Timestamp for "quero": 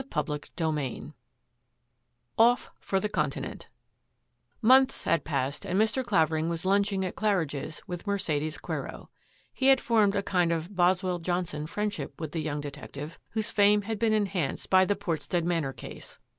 8.57-9.11